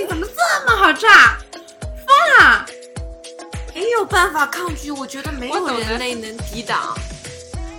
[0.00, 1.38] 情怎么这么好吃啊？
[2.06, 2.66] 疯了！
[3.74, 6.96] 没有办法抗拒，我觉得没有人类能抵挡。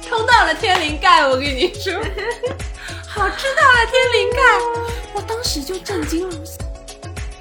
[0.07, 1.93] 冲到了天灵盖，我跟你说，
[3.07, 4.39] 好吃到了天灵盖，
[5.13, 6.35] 我当时就震惊了。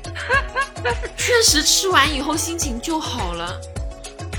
[1.16, 3.60] 确实吃完以后心情就好了，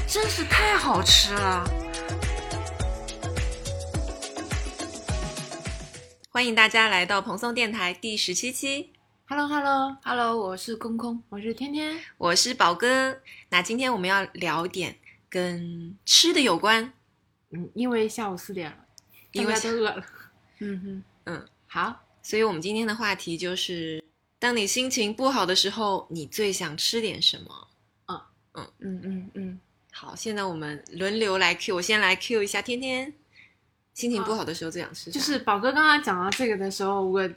[0.08, 1.64] 真是太好吃了。
[6.30, 8.94] 欢迎大家来到蓬松电台第十七期，
[9.32, 11.98] Hello Hello，Hello，我是空空，我是天天。
[12.18, 13.18] 我是宝哥。
[13.48, 14.98] 那今天我们要聊点
[15.30, 16.92] 跟吃的有关，
[17.52, 18.78] 嗯，因为下午四点了，
[19.32, 20.04] 因为都饿了。
[20.60, 24.04] 嗯哼，嗯，好，所以我们今天的话题就是：
[24.38, 27.70] 当你心情不好的时候，你最想吃点什么？
[28.10, 28.20] 嗯
[28.56, 29.60] 嗯嗯嗯嗯，
[29.94, 33.14] 好，现在我们轮流来 Q，我先来 Q 一下天天。
[33.94, 35.18] 心情不好的时候最想吃啥？
[35.18, 37.34] 就是宝哥刚刚讲到这个的时候，我就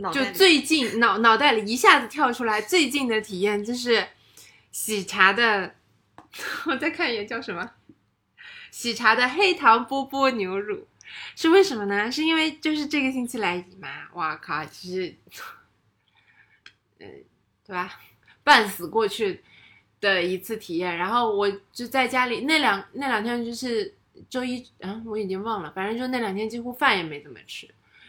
[0.00, 4.06] 脑袋里最近脑脑袋里一下子跳出来最近的体验就是
[4.70, 5.74] 喜茶的，
[6.66, 7.72] 我再看一眼叫什么？
[8.70, 10.86] 喜茶的黑糖波波牛乳
[11.34, 12.12] 是为什么呢？
[12.12, 15.16] 是因为就是这个星期来姨妈，哇靠，就是，
[16.98, 17.06] 呃，
[17.66, 17.98] 对吧？
[18.44, 19.42] 半死过去
[20.00, 20.96] 的一次体验。
[20.96, 23.96] 然后我就在家里那两那两天就是
[24.30, 27.68] 周一，嗯，我已经忘了，反正就那两天几乎饭也没怎么吃。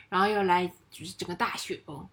[0.09, 2.07] 然后又来就是整个大雪崩，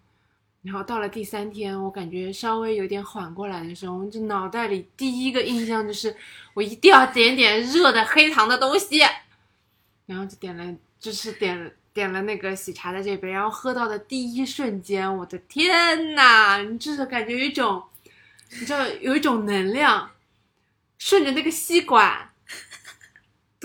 [0.63, 6.15] 然后到了第三天，我感觉稍微有点缓过来的时候，就脑袋里第一个印象就是
[6.53, 9.01] 我一定要点点热的黑糖的东西，
[10.05, 17.83] 然后就点了，就是点了点了那个喜茶的这杯，然后喝到的第一瞬间，我的天呐，你就是感觉有一种，
[18.51, 20.11] 你知道有一种能量
[20.99, 22.31] 顺着那个吸管。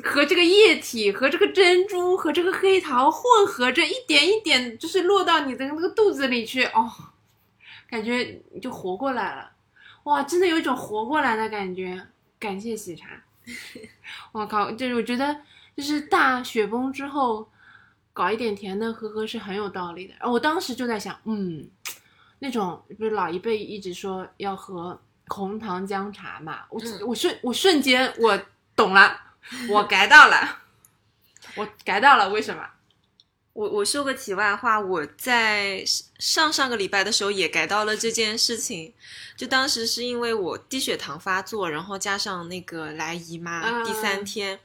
[0.03, 6.91] 和这个液体和这个珍珠和这个黑糖混合着，一点一点就是落到你的那个肚子里去，哦，
[7.89, 9.52] 感觉你就活过来了，
[10.03, 12.08] 哇，真的有一种活过来的感觉。
[12.39, 13.08] 感谢喜茶，
[14.33, 15.36] 我靠，就是我觉得
[15.77, 17.47] 就是大雪崩之后
[18.14, 20.14] 搞一点甜的喝喝是很有道理的。
[20.27, 21.70] 我当时就在想，嗯，
[22.39, 28.42] 那种不是老一辈一直说要喝红糖姜茶嘛，我、嗯我瞬我瞬间我
[28.76, 29.15] 懂了。
[29.69, 30.59] 我改到了，
[31.55, 32.65] 我改到了，为什么？
[33.53, 35.83] 我我说个题外话，我在
[36.19, 38.93] 上上个礼拜的时候也改到了这件事情，
[39.35, 44.57] 就当时是因为我低血糖发作，然后加上那个来姨妈、嗯第三天，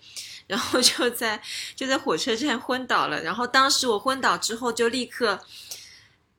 [0.46, 1.42] 然后就在
[1.74, 5.44] 就在火车站昏倒了，然后当时我昏倒之后就立刻。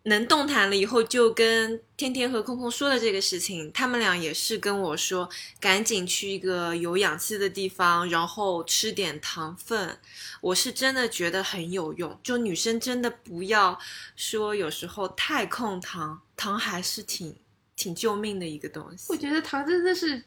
[0.07, 5.29] 能动弹了以后，就跟天天和空空说了这个事情，他们俩也是跟我说，
[5.59, 9.99] 赶紧去一个有氧气的地方，然后吃点糖分。
[10.39, 13.77] 我是真的觉得很有用，就女生真的不要
[14.15, 17.35] 说有时候太控糖，糖还是挺
[17.75, 19.07] 挺救命的一个东西。
[19.09, 20.23] 我觉得糖真的是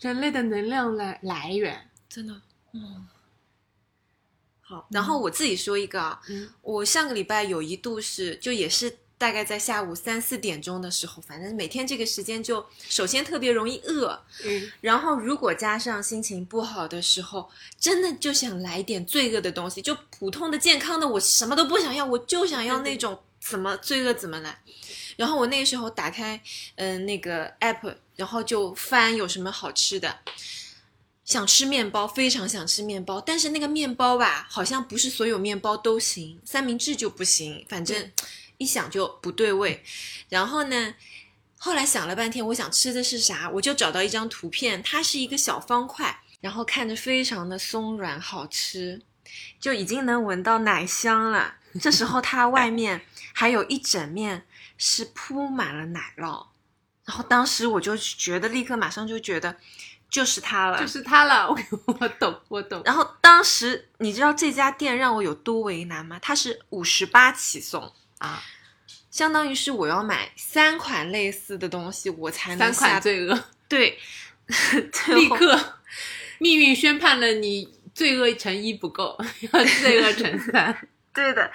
[0.00, 1.90] 人类的能量来来源。
[2.10, 2.42] 真的，
[2.72, 3.08] 嗯。
[4.66, 17.48] 好，然后我自己说一个啊，嗯我上个礼拜有一度是，就也是大概在下午三四点钟的时候，反正每天这个时间就首先特别容易饿，嗯，然后如果加上心情不好的时候，
[17.78, 24.58] 真的就想来点罪恶的东西，就普通的健康的我什么都不想要，我就想要那种怎么罪恶怎么来。
[25.16, 26.40] 然后我那个时候打开
[26.74, 30.18] 嗯、呃那个 app，然后就翻有什么好吃的。
[31.24, 38.12] 想吃面包，非常想吃面包，但是那个面包吧，好像不是所有面包都行，三明治就不行，反正
[38.64, 39.84] 一想就不对味。
[40.30, 40.94] 然后呢，
[41.58, 49.02] 后来想了半天，我想吃的是啥，我就找到一张图片，它是一个小方块，然后看着非常的松软好吃，
[49.60, 51.56] 就已经能闻到奶香了。
[51.78, 53.04] 这时候它外面
[53.34, 54.46] 还有一整面
[54.78, 56.46] 是铺满了奶酪，
[57.04, 59.56] 然后当时我就觉得，立刻马上就觉得
[60.08, 61.50] 就是它了，就是它了。
[61.50, 61.58] 我
[62.00, 62.80] 我懂，我懂。
[62.84, 66.16] 然后当时你知道这家店让我有多为难吗？
[66.22, 67.92] 它是五十八起送
[68.24, 68.42] 啊，
[69.10, 73.98] 相当于是我要买三款类似的东西，我才能三下款罪恶，对，
[75.14, 75.78] 立刻
[76.38, 79.18] 命运宣判了你罪恶乘一不够，
[79.52, 80.88] 要罪恶乘三。
[81.12, 81.52] 对的，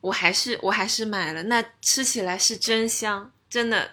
[0.00, 3.92] 我还是我还是买了，那吃起来是真香，真的。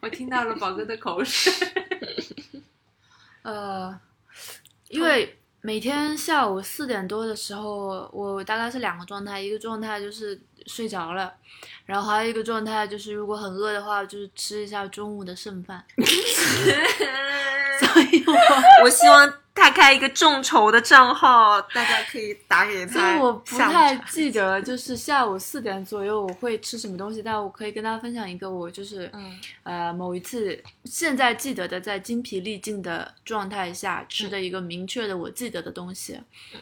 [0.00, 1.52] 我听到了宝哥的口水。
[3.42, 4.00] 呃，
[4.88, 11.32] 因为每天下午四点多的时候，我大概是两个状态，一个状态就是睡着了，
[11.84, 15.84] 然后还有一个状态就是如果很饿的话，就是吃一下中午的剩饭。
[17.78, 18.32] 所以我
[18.84, 23.18] 我希望他他开一个众筹的账号，大家可以打给所以他。
[23.18, 36.20] 我不太记得，就是下午四点左右我会吃什么东西，但我可以跟大家分享一个，我就是、嗯呃某一次现在记得的，在精疲力尽的状态下吃的一个明确的我记得的东西。
[36.54, 36.60] 嗯，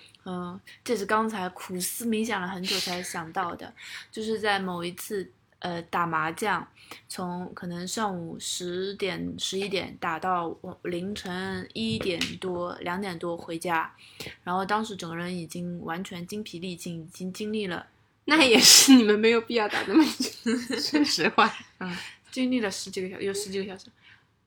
[0.82, 3.72] 这是刚才苦思冥想了很久才想到的，
[4.10, 6.66] 就是在某一次呃打麻将，
[7.08, 13.94] 从可能上午十点十一点打到凌晨一点多两点多回家，
[14.42, 17.86] 然后当时整个人已经完全精疲力尽，已经经历了
[18.26, 21.52] 那也是你们没有必要打那么久， 说实话。
[21.78, 21.96] 嗯
[22.34, 23.86] 经历了十几个小时，有十几个小时，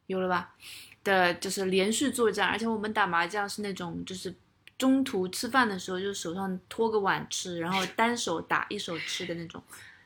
[0.07, 0.53] 有了吧？
[1.06, 4.35] 的，就是连续作战，而且我们打麻将是那种，就是
[4.77, 9.62] 中途吃饭的时候，就手上托个碗吃，然后单手打一手吃的那种，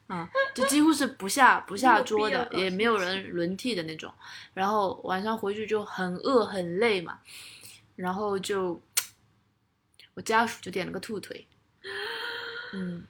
[0.08, 4.14] 嗯，就几乎是不下不下桌的，也没有人轮替的那种。
[4.54, 7.20] 然后晚上回去就很饿很累嘛，
[7.96, 8.82] 然后就
[10.14, 11.46] 我家属就点了个兔腿，
[12.74, 13.04] 嗯，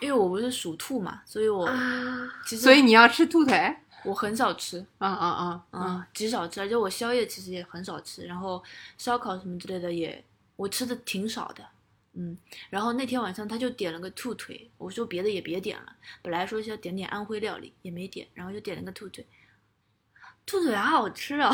[0.00, 3.76] 因为我不是属兔嘛，所以我啊，其实所以你要吃兔腿？
[4.02, 8.62] 我很少吃，啊啊啊嗯啊！，极少吃，而且我宵夜其实也很少吃，然后
[8.96, 10.24] 烧烤什么之类的也
[10.60, 11.66] 我吃的挺少的，
[12.12, 12.36] 嗯，
[12.68, 19.26] 然后那天晚上他就点了个兔腿，我说别的也别点了，本来说是要点点安徽料理，也没点，然后就点了个兔腿，
[20.44, 21.50] 兔腿好好吃啊，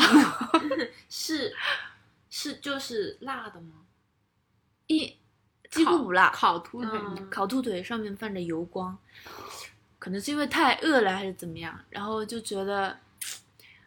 [1.07, 1.55] 是
[2.29, 3.85] 是就是辣的吗？
[4.87, 5.15] 一
[5.71, 6.99] 几乎不辣，烤兔腿。
[6.99, 8.97] 嗯烤兔腿上面泛着油光，
[9.99, 12.99] 可能是因为太饿了还是怎么样，然后就觉得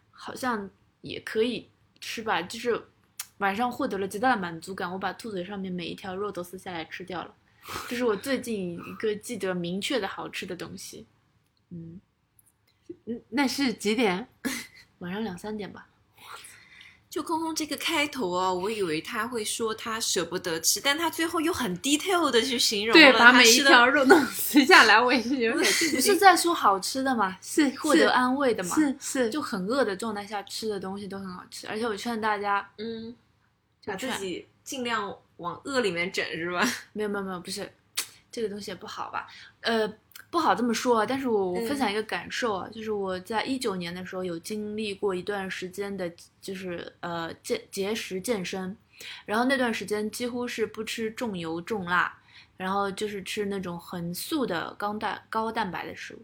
[0.09, 0.67] 好像
[1.01, 1.69] 也可以
[1.99, 2.87] 吃吧，就是
[3.41, 4.91] 晚上获得了极大的满足感。
[4.91, 7.33] 我把兔腿上面每一条肉都撕下来吃掉了，
[7.89, 11.05] 这是我最近一个记得明确的好吃的东西。
[11.69, 11.99] 嗯，
[13.05, 14.27] 嗯那是几点？
[14.99, 15.87] 晚上两三点吧。
[17.09, 28.73] 就空空这个开头哦，我以为他会说他舍不得吃，但他最后又很 detail 的去形容对，了把每一条肉都 撕下来，我也是有点不是在说好吃的嘛，是获得安慰的嘛。
[28.73, 33.13] 是是，就很饿的状态下吃的东西都很好吃，而且我劝大家，嗯，
[33.85, 36.63] 把就自己尽量往饿里面整是吧？
[36.93, 37.71] 没有没有没有，不是
[38.31, 39.27] 这个东西也不好吧？
[39.61, 39.91] 呃，
[40.29, 41.05] 不好这么说啊。
[41.05, 46.11] 但是我我分享一个感受啊，就是我在一九年的时候有经历过一段时间的，
[46.41, 48.77] 就是呃健节食健身，
[49.25, 52.17] 然后那段时间几乎是不吃重油重辣，
[52.57, 56.23] 然后就是吃那种很素的高蛋高蛋白的食物。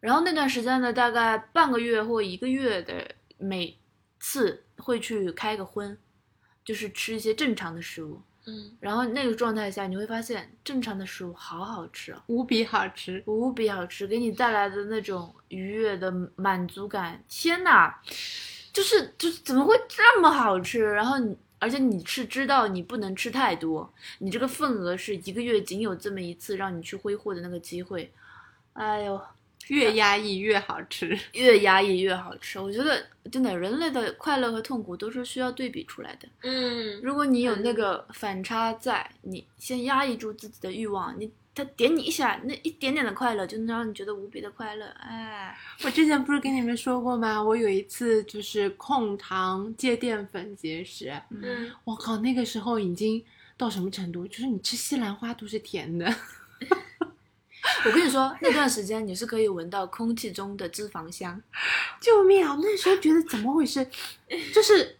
[0.00, 3.76] 然后那段时间呢，大概半个月或一个月的，每
[4.20, 5.98] 次会去开个荤，
[6.68, 8.20] 就是吃一些正常的食物。
[8.44, 13.22] 嗯，然后那个状态下，你会发现正常的食物好好吃啊，无比好吃。
[13.24, 17.94] 无比好吃，给你带来的那种愉悦的满足感，天呐，
[18.70, 20.84] 就是就是怎么会这么好吃？
[20.84, 28.12] 然后你，而且你是知道你不能吃太多，你这个份额是一个月仅有这么一次让你去挥霍的那个机会，
[28.74, 29.18] 哎呦，
[29.68, 31.18] 越压抑越好吃。
[31.32, 32.58] 越压抑越好吃。
[32.58, 36.28] 我觉得真的，人类的快乐和痛苦都是需要对比出来的。
[36.42, 44.86] 嗯，如果你有那个反差在，你先压抑住自己的欲望，你他点你一下，那一点点的快乐就能让你觉得无比的快乐。
[45.00, 47.42] 哎，我之前不是跟你们说过吗？
[47.42, 53.22] 我有一次就是控糖、戒淀粉、节食，嗯，我靠，那个时候已经
[53.56, 54.24] 到什么程度？
[54.28, 56.06] 就是你吃西兰花都是甜的。
[57.84, 61.40] 我跟你说，那段时间你是可以闻到空气中的脂肪香。
[62.00, 62.54] 救命啊！
[62.54, 63.86] 我那时候觉得怎么回事？
[64.54, 64.96] 就是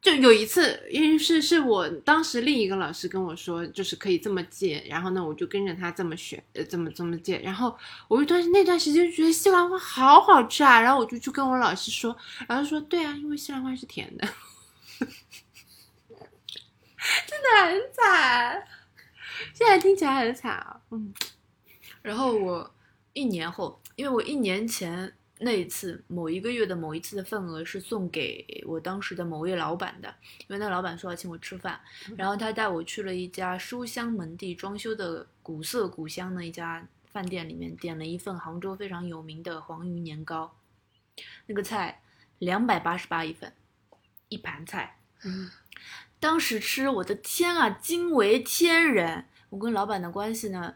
[0.00, 7.76] 就有一次，因为是是我当时另一个老师跟我说，就是可以这么戒，然后呢，我就跟着他这么学，呃，这么这么戒，然后
[8.08, 12.16] 我一段那段时间觉得西兰花好好吃啊，然后我就去跟我老师说，
[12.48, 14.26] 老师说对啊，因为西兰花是甜的，
[17.26, 18.66] 真的很惨，
[19.52, 21.12] 现在听起来很惨啊，嗯，
[22.02, 22.74] 然后我
[23.12, 31.80] 一年后，因为我一年前那一次某一个月的某一次的份额是送给我当时的某位老板的，因为那老板说要请我吃饭，
[32.16, 40.54] 然后他带我去了一家书香门第、装修的古色古香的一家饭店里面，点了一份杭州非常有名的黄鱼年糕，
[41.46, 42.02] 那个菜
[42.38, 43.52] 两百八十八一份，
[44.28, 44.98] 一盘菜。
[45.24, 45.50] 嗯
[46.18, 49.24] 当时吃，我的天啊，惊为天人！
[49.48, 50.74] 我跟老板的关系呢，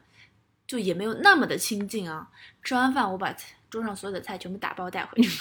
[0.67, 2.29] 就也没有那么的亲近啊。
[2.63, 3.35] 吃完饭，我把
[3.69, 5.41] 桌上所有的菜全部打包带回去，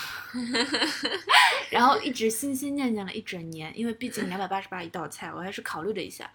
[1.70, 3.72] 然后一直心心念念了一整年。
[3.78, 6.30] 因为毕竟两百八十八一道菜，我还是考虑了一下，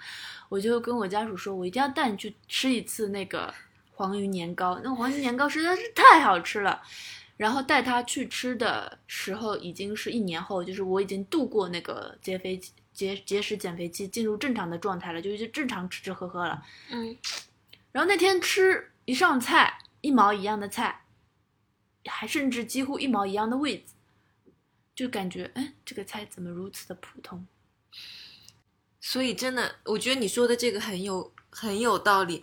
[0.49, 3.53] 我就跟我家属说，我一定要带你去吃一次那个
[3.93, 4.77] 黄鱼年糕。
[4.83, 6.81] 那个黄鱼年糕实在是太好吃了。
[7.37, 12.61] 然后带他去吃的时候，已经是一年后，就是我已经度过那个节肥
[12.93, 16.61] 节节食减肥期，进入正常的状态了，就是正常吃吃喝喝了。
[16.91, 17.17] 嗯
[17.93, 21.05] 然后那天吃一上菜，一毛一样的菜，
[22.07, 23.95] 还甚至几乎一毛一样的位子，
[24.95, 27.47] 就感觉，哎，这个菜怎么如此的普通？
[29.01, 32.43] 所以真的，我觉得你说的这个很有很有道理，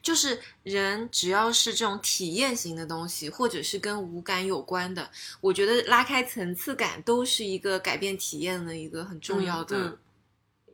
[0.00, 5.10] 就是人只要是这种体验型的东西，或者是跟五感有关的，
[5.42, 9.98] 我觉得拉开层次感都是一个改变体验的一个很重要嗯的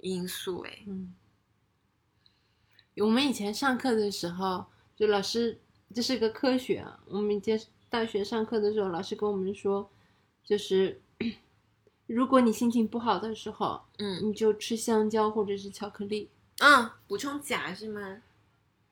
[0.00, 0.60] 因素。
[0.60, 1.12] 哎、嗯，
[2.96, 5.58] 我们以前上课的时候，就老师
[5.94, 7.00] 这是个科学啊。
[7.06, 9.90] 我们以前大学上课的时候，老师跟我们说，
[10.44, 11.00] 就是
[12.06, 16.28] 如果你心情不好的时候，嗯你就吃香蕉或者是巧克力。
[16.58, 18.22] 嗯，补充钾是吗？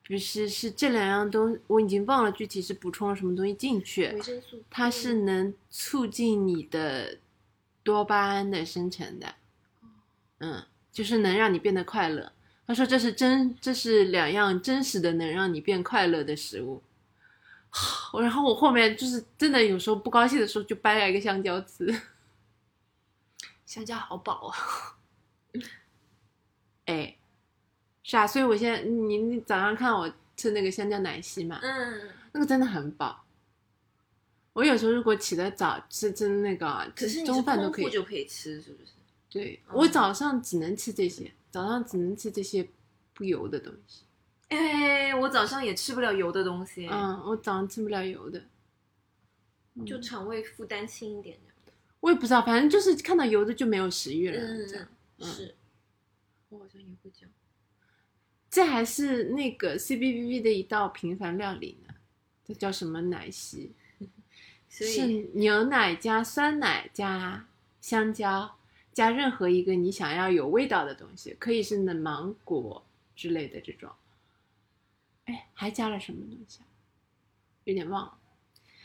[0.06, 4.08] 不是，是这两样东，我已经忘了具体是补充了什么东西进去。
[4.08, 7.18] 维生素，它是能促进你的
[7.84, 9.34] 多巴胺的生成的，
[10.38, 12.32] 嗯，就是能让你变得快乐。
[12.70, 16.80] 他说这是真，这是两样真实的能让你变快乐的食物。
[18.22, 21.92] 然后我后面就是真的有时候不高兴的时候就掰了一个香蕉吃，
[23.66, 24.56] 香蕉好饱啊！
[26.86, 27.16] 哎，
[28.04, 33.24] 是啊，所以我现在你你早上看我吃那个香蕉奶昔嘛，嗯，那个真的很饱。
[34.52, 38.92] 我有时候如果起得早吃吃那个啊，可是你中饭都可以就可以吃，是不是？
[39.28, 42.68] 对哦我早上只能吃这些，早上只能吃这些
[43.12, 44.04] 不油的东西。
[44.48, 48.42] 哎，我早上也吃不了油的东西，嗯，我早上吃不了油的，
[49.86, 51.38] 就肠胃负担轻一点。
[52.00, 54.40] 我也不知道，反正就是看到油的就没有食欲了。
[54.66, 54.88] 这样
[55.18, 55.54] 嗯，是，
[56.48, 57.30] 我好像也会这样。
[58.50, 61.94] 这还是那个 C B B B 的一道平凡料理呢，
[62.44, 63.72] 这叫什么奶昔？
[64.68, 67.46] 所是，牛奶加酸奶加
[67.80, 68.56] 香蕉
[68.92, 73.90] 加任何一个你想要有味道的东西，可以是那芒果之类的这种。
[75.26, 76.66] 哎，还加了什么东西啊？
[77.64, 78.18] 有点忘了，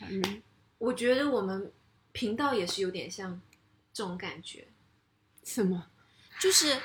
[0.08, 0.42] 嗯
[0.78, 1.72] 我觉得我们
[2.12, 3.40] 频道也是有点像
[3.92, 4.68] 这种感觉，
[5.42, 5.86] 什么？
[6.40, 6.80] 就是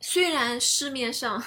[0.00, 1.42] 虽然市面上。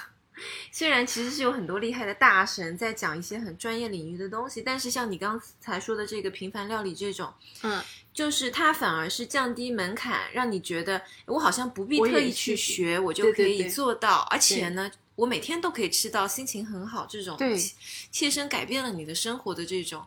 [0.72, 7.34] 虽然其实是有很多厉害的大神在讲一些很专业领域的东西，但是像你刚才说的这个平凡料理这种，
[7.64, 7.82] 嗯，
[8.14, 17.76] 就是它反而是降低门槛，让你觉得我好像不必特意去学，我就可以对对对做到，而且呢，我每天都可以吃到，心情很好，这种对切
[18.12, 20.06] 切身改变了你的生活的这种，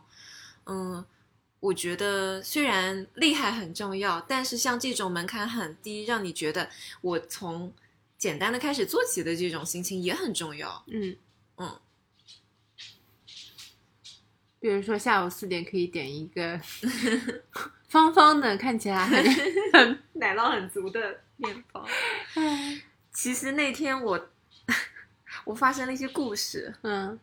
[0.65, 1.03] 嗯，
[1.59, 6.69] 我觉得虽然厉害很重要，但是像这种门槛很低，让你觉得
[7.01, 7.73] 我从
[8.17, 10.83] 简单的开始做起的这种心情也很重要。
[10.87, 11.15] 嗯。
[11.57, 11.79] 嗯，
[14.59, 16.59] 比如说下午四点可以点一个
[17.87, 19.23] 方方的，看起来很
[19.73, 21.87] 很奶酪很足的面包。
[23.13, 24.29] 其实那天我
[25.45, 27.19] 我发生了一些故事，嗯。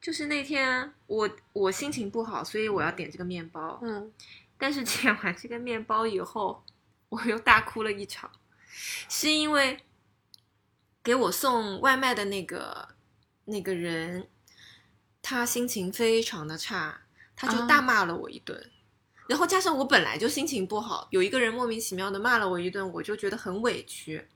[0.00, 3.78] 就是那天我我心情不好，所以我要点这个面包。
[3.82, 4.10] 嗯。
[4.56, 6.64] 但是点完这个面包以后，
[7.08, 8.30] 我又大哭了一场，
[9.08, 9.84] 是因为
[11.02, 12.88] 给我送外卖的那个
[13.44, 14.28] 那个人，
[15.22, 17.02] 他心情非常的差，
[17.34, 18.70] 他就啊大骂了我一顿。
[19.28, 24.26] 然后加上我本来就心情不好，有一个人莫名其妙的骂了我一顿，我就觉得很委屈。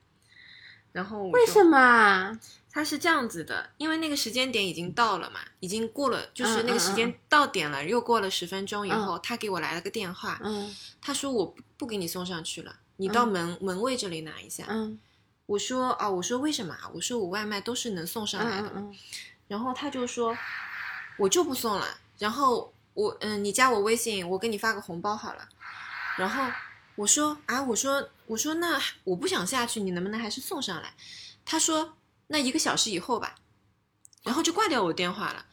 [0.93, 2.39] 然后为什么啊？
[2.71, 14.67] 他是这样子的，因为那个时间点已经到了嘛，已经过了，就是嗯那个时间到点了，又过了十分钟以后，他给我来了个电话，嗯他说我不不给你送上去了，你到嗯门、门卫这里拿一下。
[14.69, 14.99] 嗯
[15.47, 16.89] 我说啊，我说为什么啊？
[16.95, 18.97] 我说我外卖都是能送上来的，嗯嗯
[19.49, 20.35] 然后他就说
[21.19, 21.87] 我就不送了，
[22.19, 25.49] 然后我嗯，你加我微信，我给你发个红包好了。
[26.17, 26.51] 然后
[26.95, 30.95] 我说啊，我说我说那我不想下去，你能不能还是送上来？
[31.45, 31.95] 他说
[32.29, 33.35] 那一个小时以后吧，
[34.23, 35.45] 然后就挂掉我电话了。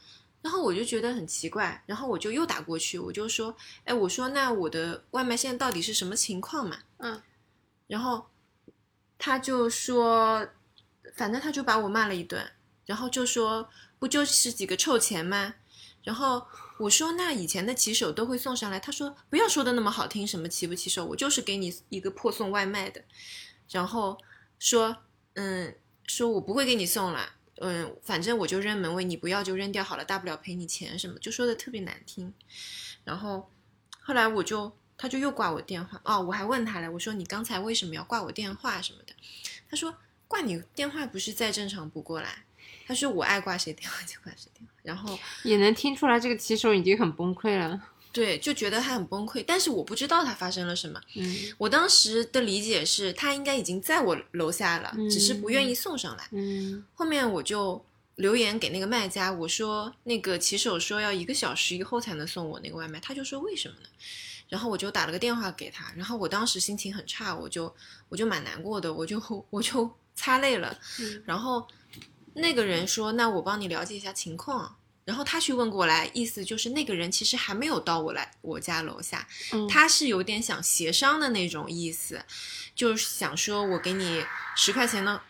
[0.41, 6.79] 然后我就觉得很奇怪，然后我就又打过去，我就说，哎，我说那我的外卖现在到底是什么情况嘛？
[6.97, 7.21] 嗯
[7.87, 8.27] 然后
[9.17, 10.47] 他就说，
[11.15, 12.51] 反正他就把我骂了一顿，
[12.85, 15.55] 然后就说不就是几个臭钱吗？
[16.03, 16.45] 然后
[16.77, 23.03] 我说那以前的骑手都会送上来，他说不要说的那么好听，什么骑不骑手，我就是给你一个破送外卖的，
[23.69, 24.17] 然后
[24.57, 24.95] 说
[25.33, 27.33] 嗯，说我不会给你送了。
[27.61, 32.33] 嗯，反正我就扔门卫，你不要就扔掉好了，大不了赔你钱什么，就说的特别难听。
[33.03, 33.49] 然后
[34.01, 39.13] 后来我就，他就又挂我电话，哦，我还问他了，我说你刚才为什么要挂我电话什么的？
[39.69, 39.95] 他说
[40.27, 42.43] 挂你电话不是再正常不过来，
[42.87, 44.73] 他说我爱挂谁电话就挂谁电话。
[44.81, 47.81] 然后也能听出来这个骑手已经很崩溃了。
[48.11, 50.99] 对，就觉得他很崩溃，但是我不知道他发生了什么。
[51.15, 56.27] 嗯我当时的理解是他应该已经在我楼下了，只是不愿意送上来。
[56.31, 57.83] 嗯后面我就
[58.15, 63.87] 留言给那个卖家，我说那个骑手说要一个小时以后才能送我那个外卖，他就说为什么呢？
[64.49, 67.71] 然后我就打了个电话给他，然后我当时心情很差，我就
[68.09, 70.75] 我就蛮难过的，我就我就 擦泪了。
[70.99, 71.67] 嗯然后
[72.33, 74.75] 那个人说：“那我帮你了解一下情况。”
[75.09, 82.23] 然后他去问过来，意思就是那个人其实还没有到我来我家楼下，嗯，他是有点想协商的那种意思，
[82.75, 84.23] 就是想说我给你
[84.55, 85.23] 十块钱的，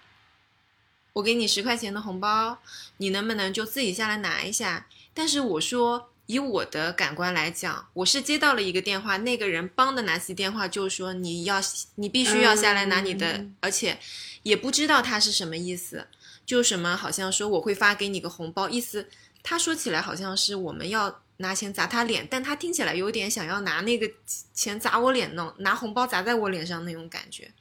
[1.13, 2.57] 我给你十块钱的红包，
[2.97, 4.87] 你能不能就自己下来拿一下？
[5.13, 11.61] 但是我说，以我的感官来讲，我是接到了一个电话，那个人帮的拿起电话就说你要
[11.95, 13.97] 你必须要下来拿你的，嗯而且
[14.43, 16.07] 也不知道他是什么意思，
[16.45, 19.07] 就什么好像说我会发给你个红包，意思
[19.43, 24.11] 他说起来好像是我们要拿钱砸他脸，但他听起来有点想要拿那个
[24.53, 27.51] 钱砸我脸弄，拿红包砸在我脸上那种感觉。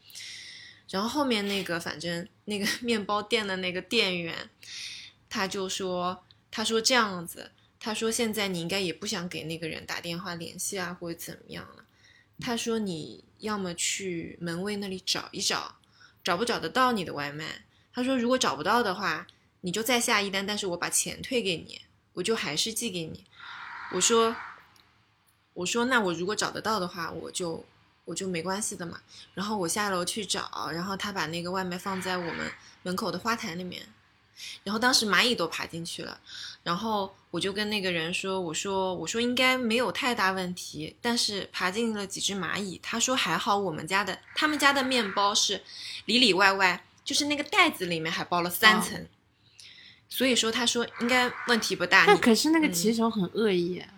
[0.90, 4.34] 然后后面那个反正那个 面包店的那个店员，
[5.28, 11.84] 他就说，他说这样子，他说现在你应该也不想给那个人打电话联系啊，或者怎么样了。
[12.40, 15.76] 他说你要么去门卫那里找一找，
[16.24, 17.64] 找不找得到你的外卖。
[17.92, 19.26] 他说如果找不到的话，
[19.60, 21.80] 你就再下一单，但是我把钱退给你，
[22.12, 23.24] 我就还是寄给你。
[23.92, 24.36] 我说，
[25.54, 27.64] 我说那我如果找得到的话，我就
[28.04, 29.00] 我就没关系的嘛。
[29.34, 33.82] 然后我下楼去找，然后他把那个外卖放在我们门口的花坛里面，
[34.62, 36.20] 然后当时蚂蚁都爬进去了，
[36.62, 45.62] 然后我就跟那个人说，我说我说应该没有太大问题，但是爬进了几只蚂蚁，他说还好我们家的他们家的面包是
[46.04, 49.06] 里里外外，就是那个袋子里面还包了三层。
[50.08, 52.04] 所以说，他说应该问题不大。
[52.06, 53.88] 那可是那个嗯骑手很恶意啊，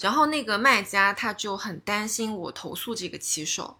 [0.00, 3.78] 然后那个卖家他就很担心我投诉这个骑手，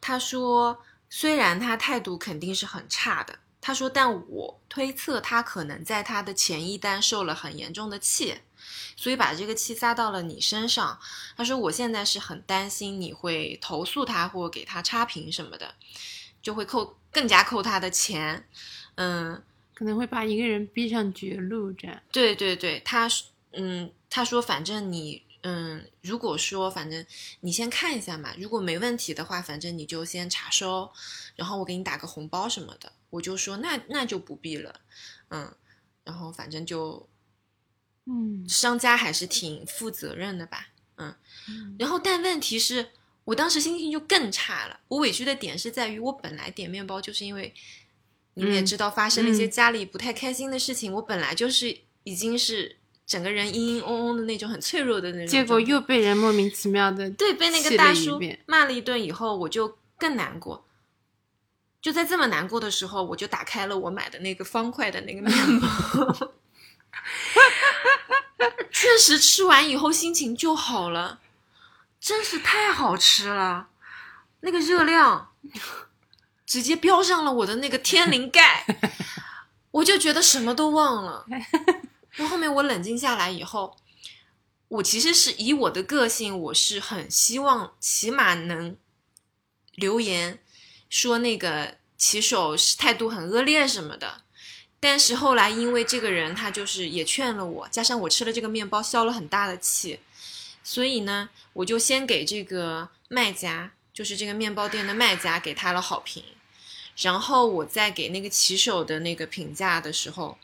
[0.00, 8.34] 他说虽然他态度肯定是很差的，他说但我推测他可能在他的前一单受了很严重的气，
[8.96, 10.98] 所以把这个气撒到了你身上。
[11.36, 15.74] 他说我现在是很担心你会投诉他或给他差评什么的，
[16.42, 18.46] 就会扣更加扣他的钱。
[18.96, 19.42] 嗯，
[19.74, 22.00] 可能会把一个人逼上绝路这样。
[22.10, 23.08] 对对对，他
[23.52, 27.04] 嗯，他说反正你嗯，如果说反正
[27.40, 30.90] 你先看一下嘛，如果没问题的话，反正你就先查收，
[31.36, 32.92] 然后我给你打个红包什么的。
[33.10, 34.80] 我就说那那就不必了，
[35.28, 35.54] 嗯，
[36.02, 37.08] 然后反正就
[38.06, 41.14] 嗯商家还是挺负责任的吧，嗯。
[41.78, 42.88] 然后但问题是
[43.24, 47.54] 我当时心情就更差了，我委屈的点是在于我本来点面包就是因为
[48.34, 60.66] 你们也嗯知道发生了一些嗯家里不太开心的事情，我本来就是已经是整个人嘤嘤嗡嗡的那种很脆弱的那种，结果又被人莫名其妙的对被那个大叔骂了一顿以后，我就更难过。
[61.80, 66.32] 就在这么难过的时候，我就打开了我买的那个方块的那个面包，
[68.72, 71.20] 确实吃完以后心情就好了，
[72.00, 73.68] 真是太好吃了，
[74.40, 75.32] 那个热量
[76.46, 78.66] 直接标上了我的那个天灵盖，
[79.70, 81.26] 我就觉得什么都忘了。
[82.12, 83.76] 然后后面我冷静下来以后，
[84.68, 88.76] 我其实是以我的个性，我是很希望起码能
[89.74, 90.38] 留言
[90.88, 94.22] 说那个骑手是态度很恶劣什么的。
[94.78, 99.98] 但是后来因为这个人他就是也劝了我，加上我吃了这个面包消了很大的气，
[100.62, 106.24] 所以呢，我就先给这个卖家，就是这个面包店的卖家给他了好评，
[106.96, 110.36] 然后我在给那个骑手的那个评价的时候，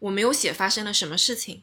[0.00, 1.62] 我没有写发生了什么事情，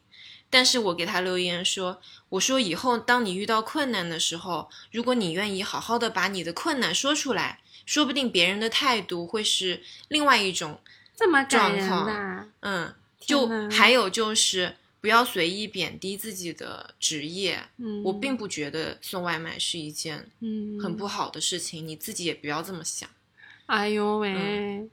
[0.50, 10.82] 但是我给他留言说，我说以后当你遇到困难的时候，如果你愿意好好的把你的困难说出来，说不定别人的态度会是另外一种，
[11.16, 17.62] 这么感人状呐、嗯，就还有就是不要随意贬低自己的职业。
[17.78, 23.10] 嗯，我并不觉得送外卖是一件嗯很不好的事情，你自己也不要这么想。
[23.66, 24.90] 哎呦喂，嗯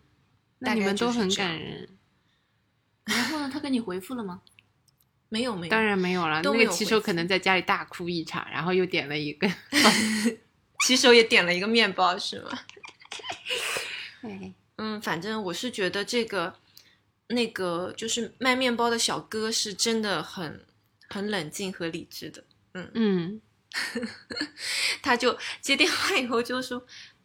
[0.61, 1.89] 那你们都很感人。
[3.05, 4.41] 然后呢，他给你回复了吗？
[5.29, 9.47] 没有没有，当然没有了，都那个骑手可能在家里大哭一场，然后又点了一个。
[10.87, 12.59] 骑手也点了一个面包是吗？
[14.77, 16.55] 嗯，反正我是觉得这个
[17.29, 20.65] 那个就是卖面包的小哥是真的很
[21.09, 22.45] 很冷静和理智的。
[22.75, 23.41] 嗯嗯，
[25.03, 26.85] 他就接电话以后就说：“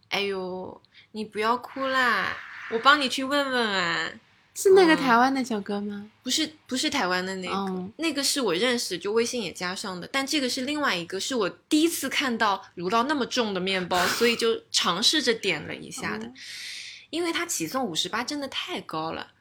[0.10, 2.36] 哎呦，你不要哭啦，
[2.72, 4.12] 我帮你去问问啊。
[4.56, 6.12] 是那个嗯台湾的小哥吗？
[6.22, 16.34] 不是不是台湾的那个，哦那个是我认识，就微信也加上的，但这个是另外一个，是我第一次看到卤到那么重的面包，所以就尝试着点了一下的，哦
[17.10, 19.33] 因为它起送五十八真的太高了。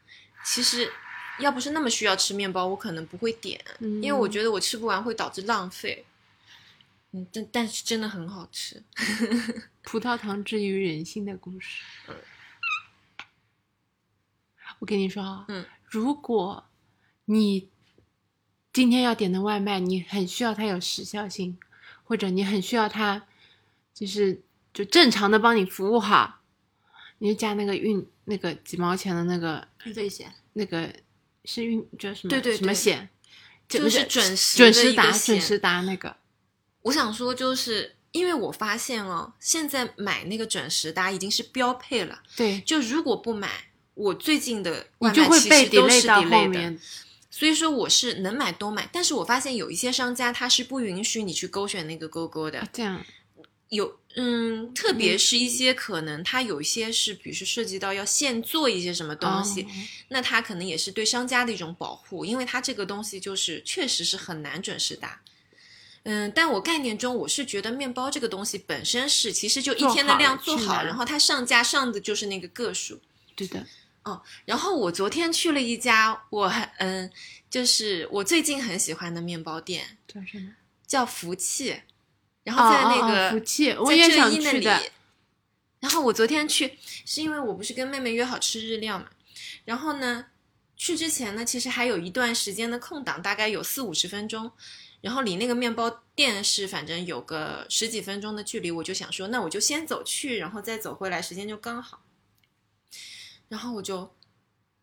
[0.44, 0.90] 其实
[1.38, 6.04] 要不是那么需要吃面包，我可能不会点，嗯因为我觉得我吃不完会导致浪费。
[7.12, 8.82] 嗯，但但是真的很好吃。
[9.84, 11.82] 葡萄糖治愈人心的故事。
[12.08, 12.14] 嗯
[14.78, 16.64] 我跟你说啊，嗯，如果
[17.26, 17.68] 你
[18.72, 21.56] 今天要点的外卖，你很需要它有时效性，
[22.02, 23.24] 或者你很需要它
[23.94, 24.42] 就是
[24.74, 26.40] 就正常的帮你服务好，
[27.18, 30.32] 你就加那个运那个几毛钱的那个是最险。
[30.54, 30.92] 那个
[31.44, 33.08] 是运叫什么对对对什么险，
[33.68, 36.16] 就是准时准时达准时达那个。
[36.82, 42.22] 我想说，就是因为我发现哦，现在买那个准时达已经是标配了。
[42.36, 43.48] 对，就如果不买，
[43.94, 46.80] 我最近的你外卖其就会被实都是到 delay 的后面。
[47.30, 53.02] 所以说我是能买都买，但是我发现有一些商家他是不允许你去勾选那个勾勾的，这样，
[53.72, 59.66] 有嗯，特别是一些可能它有一些是，比如说涉及到要现做一些什么东西，哦
[60.08, 65.22] 那它可能也是对商家的一种保护，因为它这个东西就是确实是很难准时达。
[66.02, 73.00] 嗯，但我概念中我是觉得面包这个东西本身是其实就一天的量做好，然后它上架上的就是那个个数。
[73.34, 73.66] 对的，
[74.02, 77.10] 哦然后我昨天去了一家我很嗯，
[77.48, 80.50] 就是我最近很喜欢的面包店，叫什么？
[80.86, 81.80] 叫福气，
[82.44, 84.82] 然后在那个、哦福气，我在也想浙一那里去的。
[85.80, 89.06] 然后我昨天去，是因为我不是跟妹妹约好吃日料嘛，
[89.64, 90.26] 然后呢，
[90.76, 94.52] 去之前呢，其实还有一段时间的空档，大概有四五十分钟，
[95.00, 102.02] 然后离那个面包店是反正有个十几分钟的距离，我就想说，那我就先走去，然后再走回来，时间就刚好。
[103.48, 104.14] 然后我就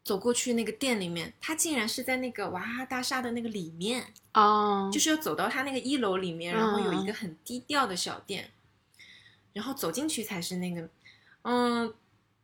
[0.03, 8.51] 走过去那个店里面，他竟然是在那个娃哈哈大厦的那个里面，哦，就是要走到他那个一楼里面，然后有一个嗯很低调的小店，
[9.53, 10.89] 然后走进去才是那个，
[11.43, 11.93] 嗯，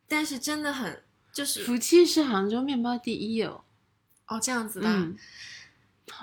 [0.07, 1.01] 但是真的很
[1.33, 3.63] 就是福气是杭州面包第一哦。
[4.27, 5.15] 哦这样子的，嗯，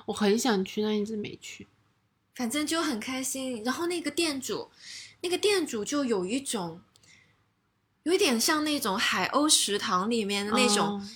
[0.07, 1.69] 我很想去，但一直没去。
[2.35, 3.63] 反正就很开心。
[3.63, 4.71] 然后那个店主，
[5.21, 6.81] 那个店主就有一种，
[8.03, 11.09] 有一点像那种海鸥食堂里面的那种，哦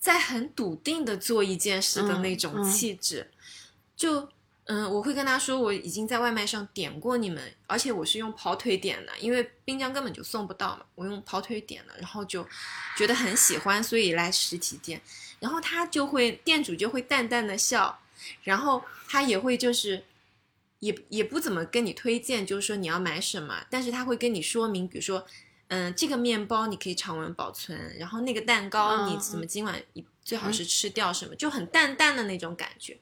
[0.00, 3.30] 在很笃定的做一件事的那种嗯嗯气质。
[3.94, 4.28] 就
[4.64, 12.44] 嗯，我会跟他说我已经在外卖上点过你们，而且我是用跑腿点的，因为滨江根本就送不到嘛，我用跑腿点的，然后就
[12.96, 15.00] 觉得很喜欢，所以来实体店。
[15.38, 18.00] 然后他就会店主就会淡淡的笑，
[18.42, 20.02] 然后他也会就是。
[20.80, 25.26] 也也不怎么跟你推荐，就是说你要买什么，但是他会跟你说明，比如说，
[25.70, 32.98] 嗯，这个面包你可以常温保存，然后那个蛋糕你嗯怎么今晚一最好是吃掉什么，就很淡淡的那种感觉。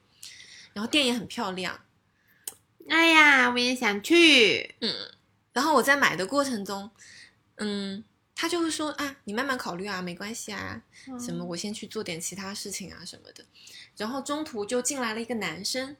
[0.73, 1.79] 然后店也很漂亮，
[2.87, 4.75] 哎呀，我也想去。
[4.81, 4.93] 嗯
[5.51, 6.91] 然后我在买的过程中，
[7.55, 8.03] 嗯，
[8.35, 10.83] 他就会说啊，你慢慢考虑啊，没关系啊，
[11.19, 13.43] 什么我先去做点其他事情啊什么的。
[13.97, 15.97] 然后中途就进来了一个男生，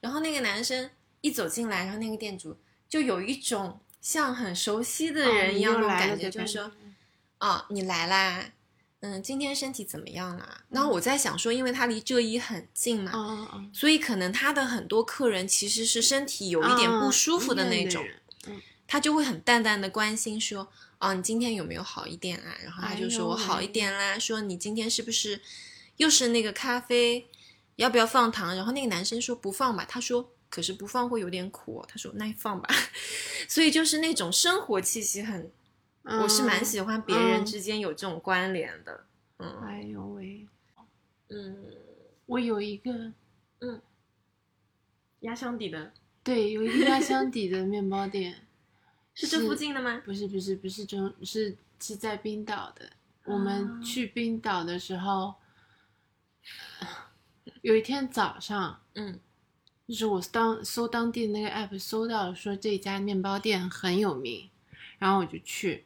[0.00, 6.70] 然后那个男生一走进来，然后那个店主就有一种像很熟悉的人一样那种感觉，就是说，
[7.40, 8.52] 哦，你来啦，
[9.00, 10.64] 嗯，今天身体怎么样啦？
[10.70, 18.04] 然后我在想说，因为他离浙一很近嘛，所以可能他的很多客人其实是身体有一点不舒服的那种，
[18.46, 22.56] 嗯他就会很淡淡的关心说，啊，你今天有没有好一点啊？
[22.64, 25.42] 然后他就说我好一点啦，说你今天是不是
[25.98, 27.28] 又是那个咖啡，
[27.76, 28.56] 要不要放糖？
[28.56, 32.68] 然后那个男生说不放吧，他说可是不放会有点苦、哦，他说那你放吧。
[33.48, 35.50] 所以就是那种生活气息很，
[36.04, 39.04] 嗯我是蛮喜欢别人嗯之间有这种关联的，
[39.38, 40.46] 嗯哎呦喂，
[41.28, 41.66] 嗯，
[42.26, 43.12] 我有一个
[43.60, 43.80] 嗯
[45.20, 48.46] 压箱底的对，有一个压箱底的面包店，
[49.14, 50.00] 是这附近的吗？
[50.04, 52.90] 不是不是不是中是是在冰岛的。
[53.24, 55.34] 我们啊去冰岛的时候，
[57.62, 59.20] 有一天早上，嗯
[59.88, 64.50] 就是我当搜当地的那个 app 搜到说这家面包店很有名，
[64.98, 65.84] 然后我就去。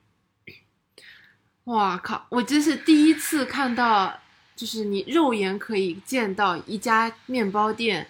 [1.64, 2.26] 哇靠！
[2.28, 4.18] 我真是第一次看到，
[4.56, 8.08] 就是你肉眼可以见到一家面包店，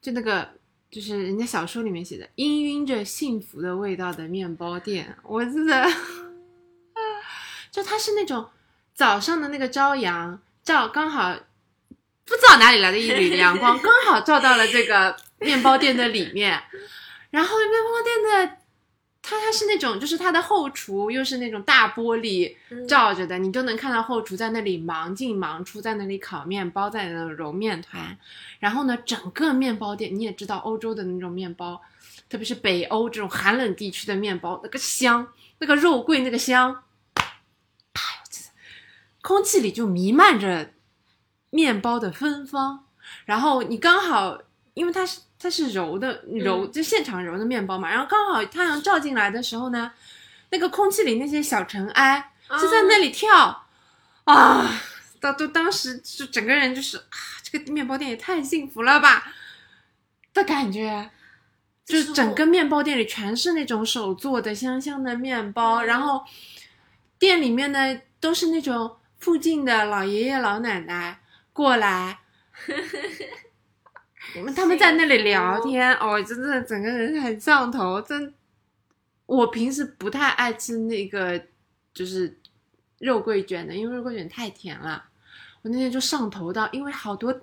[0.00, 0.48] 就那个
[0.88, 5.90] 就是人家小说里面写的氤氲着幸福的味道的面包店，我真的，
[7.72, 8.48] 就它是那种
[8.94, 11.36] 早上的那个朝阳照刚好
[12.26, 16.60] 不知道哪里来的一缕 阳光，刚好照到了这个面包店的里面，
[17.30, 18.56] 然后面包店的
[19.22, 28.16] 它它是那种，就是它的后厨又是那种大玻璃嗯罩着的，你就能看到后厨在那里忙进忙出，在那里烤面包，在那里揉面团。
[28.60, 31.80] 然后呢，整个面包店你也知道，欧洲的那种面包，
[32.28, 35.26] 特别是北欧这种寒冷地区的面包，那个香，
[35.58, 36.82] 那个肉桂那个香，
[37.14, 38.00] 哎呦，
[39.22, 40.70] 空气里就弥漫着
[41.50, 42.84] 面包的芬芳。
[43.24, 44.38] 然后你刚好，
[44.74, 49.92] 因为它是它是揉的揉，嗯就现场揉的面包嘛，然后刚好太阳照进来的时候呢，
[50.50, 53.64] 那个空气里那些小尘埃就在那里跳
[54.24, 54.82] 啊，
[55.20, 57.04] 到都当时就整个人就是啊，
[57.42, 59.32] 这个面包店也太幸福了吧
[60.34, 61.10] 的感觉。
[61.84, 66.24] 就就是整个面包店里全是那种手做的香香的面包，然后
[67.16, 71.20] 店里面呢都是那种附近的老爷爷老奶奶
[71.56, 72.18] 过来，
[74.36, 78.02] 我们他们在那里聊天，哦，真的整个人很上头。
[78.02, 78.34] 真，
[79.24, 81.42] 我平时不太爱吃那个
[81.94, 82.38] 就是
[82.98, 85.06] 肉桂卷的，因为肉桂卷太甜了。
[85.62, 87.40] 我那天就上头到，因为好多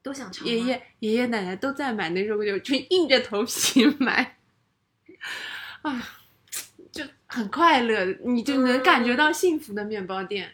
[0.00, 4.36] 都想尝爷爷爷爷奶奶都在买那肉桂卷，我就硬着头皮买，
[5.82, 6.08] 啊，
[6.92, 10.52] 就很快乐，你就能感觉到幸福的面包店。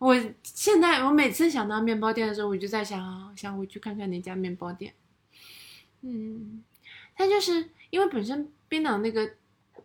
[0.00, 4.94] 我现在我每次想到面包店的时候，我就在想，想回去看看那家面包店。
[6.00, 6.64] 嗯，
[7.14, 9.30] 它就是因为本身冰岛那个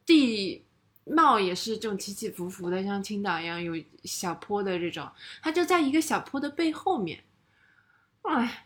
[0.05, 0.63] 地
[1.03, 3.73] 貌也是这种起起伏伏的，像青岛一样有
[4.05, 5.05] 小坡的这种，
[5.41, 7.19] 它就在一个小坡的背后面。
[8.21, 8.63] 哎，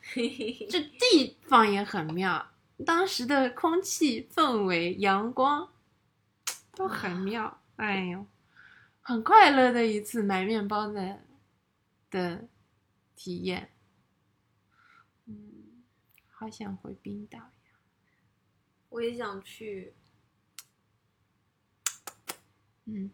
[0.69, 2.51] 这地方也很妙，
[2.85, 5.67] 当时的空气氛围、阳光
[6.75, 7.59] 都很妙。
[7.77, 8.23] 哎呦，
[9.01, 11.19] 很快乐的一次买面包的
[12.09, 12.47] 的
[13.15, 13.71] 体验。
[15.25, 15.83] 嗯，
[16.31, 17.49] 好想回冰岛呀。
[18.89, 19.93] 我也想去。
[22.85, 23.11] 嗯，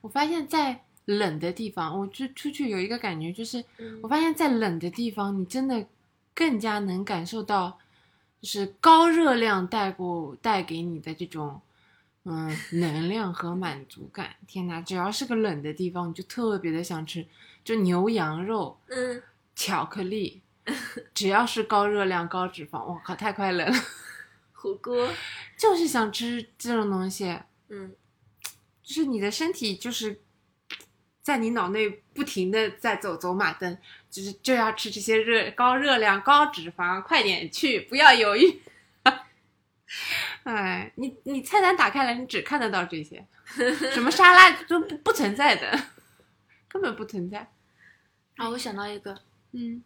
[0.00, 5.86] 我发现，在冷的地方，我就出去有一个感觉，就是嗯我发现，在冷的地方，你真的
[6.34, 7.78] 更加能感受到，
[8.40, 11.60] 就是高热量带过带给你的这种，
[12.24, 14.36] 嗯，能量和满足感。
[14.46, 17.26] 天哪，只要是个冷的地方，你就特别的想吃，
[17.62, 19.22] 就牛羊肉、嗯，
[19.54, 20.42] 巧克力，
[21.12, 23.72] 只要是高热量、高脂肪，我靠，太快乐了，
[24.52, 25.08] 火锅。
[25.56, 27.38] 就是想吃这种东西。
[27.68, 27.94] 嗯
[28.82, 30.20] 就是你的身体就是
[31.22, 33.78] 在你脑内不停的在走走马灯，
[34.10, 38.60] 就是就要吃这些热高热量、高脂肪，快点去，不要犹豫。
[40.44, 43.24] 哎，你你菜单打开来，你只看得到这些，
[43.92, 45.78] 什么沙拉都不不存在的，
[46.68, 47.50] 根本不存在。
[48.36, 49.18] 啊，我想到一个，
[49.52, 49.82] 嗯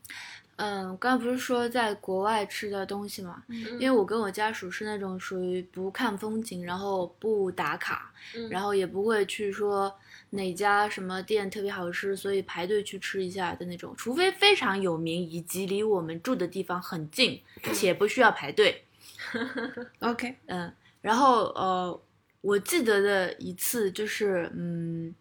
[0.56, 3.44] 嗯，刚刚不是说在国外吃的东西嘛？
[3.78, 9.94] 因为我跟我家属是那种属于不看风景，然后不打卡，嗯然后也不会去说
[10.30, 17.40] 哪家什么店特别好吃，所以排队去吃一下的那种，除非非常有名以及离我们住的地方很近，
[17.72, 18.84] 且不需要排队。
[20.00, 22.00] OK，嗯，然后呃，
[22.40, 25.14] 我记得的一次就是，嗯，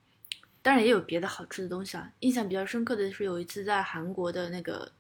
[0.62, 2.12] 当然也有别的好吃的东西啊。
[2.20, 4.91] 印象比较深刻的是有一次在韩国的那个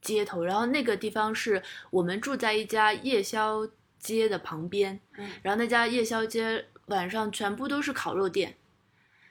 [0.00, 8.56] 街头，然后那个地方是我们住在一家夜宵街的旁边，嗯然后那家夜宵街晚上全部都是烤肉店，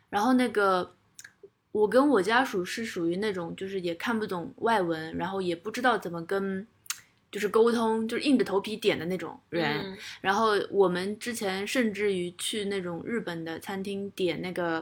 [0.09, 0.93] 然后那个。
[1.75, 6.65] 我跟我家属是属于那种，就是也看不懂外文，然后也不知道怎么跟，
[7.35, 9.81] 就是沟通，就是硬着头皮点的那种人。
[9.83, 14.81] 嗯然后我们之前甚至于去那种日本的餐厅点那个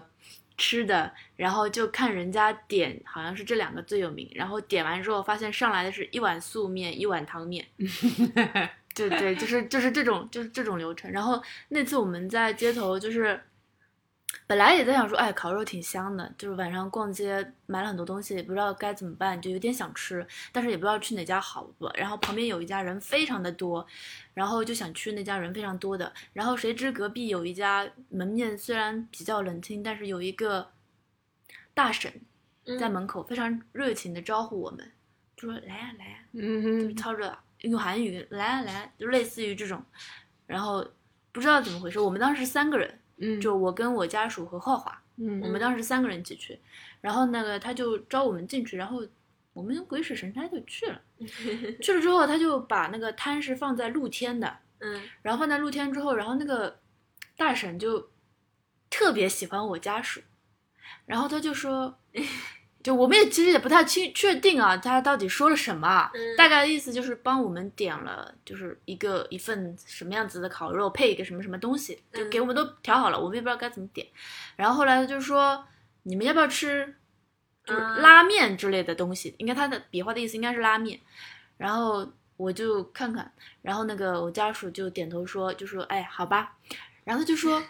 [0.55, 4.29] 吃的，然后就看人家点，好像是这两个最有名。
[4.35, 7.65] 然后点完之后，发现上来的是一碗素面，一碗汤面。
[8.93, 11.11] 对对，就是就是这种就是这种流程。
[11.11, 13.41] 然后那次我们在街头，就是
[14.47, 21.89] 本来也在想说，哎，烤肉挺香的，就是晚上逛街买了很多东西，也不知道该怎么办，就有点想吃，但是也不知道去哪家好不。
[21.95, 23.85] 然后旁边有一家人非常的多，
[24.33, 26.11] 然后就想去那家人非常多的。
[26.33, 30.71] 然后谁知隔壁有一家门面虽然比较冷清，但是有一个
[31.73, 32.11] 大婶
[32.65, 34.91] 嗯在门口非常热情的招呼我们，
[35.35, 36.59] 就说来呀、来呀、就是
[36.91, 39.83] 嗯操着用韩语来啊来啊，就类似于这种，
[40.47, 40.85] 然后
[41.31, 46.59] 不知道怎么回事，我们当时三个人，嗯，就我跟我家属和浩华，嗯我们当时三个人一起去，
[46.99, 49.01] 然后那个他就招我们进去，然后
[49.53, 51.01] 我们鬼使神差就去了，
[51.81, 55.01] 去了之后他就把那个摊是放在露天的，嗯。
[55.21, 56.79] 然后放在露天之后，然后那个
[57.37, 58.09] 大婶就
[58.89, 60.21] 特别喜欢我家属，
[61.05, 61.97] 然后他就说
[62.83, 66.11] 就我们也其实也不太清确定啊，他到底说了什么啊。
[66.13, 74.05] 嗯大概的意思就是帮我们点了，就是一个一份什么样子的烤肉，配一个什么什么东西，就嗯给我们都调好了，我们也不知道该怎么点。
[74.57, 75.65] 然后后来他就说，
[76.03, 76.93] 你们要不要吃，
[77.65, 79.33] 就是嗯拉面之类的东西？
[79.37, 80.99] 应该他的笔画的意思应该是拉面。
[81.55, 86.57] 然后我就看看，然后那个我家属就点头说，就说哎好吧。
[87.05, 87.63] 然后他就说，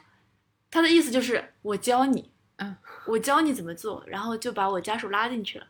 [0.72, 2.32] 他的意思就是我教你，
[2.64, 5.68] 嗯，我教你怎么做，然后就把我家属拉进去了，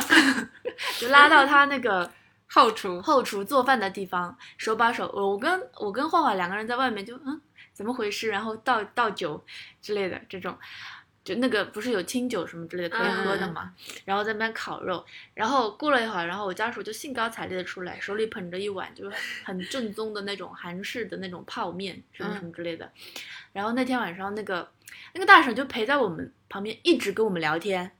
[0.98, 2.10] 就拉到他那个
[2.48, 5.10] 后厨，后厨做饭的地方，手把手。
[5.14, 7.40] 我跟我跟画画两个人在外面就嗯
[7.72, 9.44] 怎么回事，然后倒倒酒
[9.82, 10.56] 之类的这种，
[11.26, 13.72] 就那个不是有清酒什么之类的可以喝的嘛，
[14.04, 22.88] 然后在那边烤肉，然后过了一会儿，然后我家属就兴高采烈的出来，手里捧着一碗就是很正宗的那种韩式的那种泡面什么什么之类的，
[23.52, 24.70] 然后那天晚上那个
[25.14, 27.90] 那个大婶就陪在我们旁边一直跟我们聊天。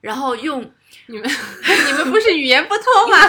[0.00, 0.62] 然后用
[1.06, 3.18] 你们 你们不是语言不通吗？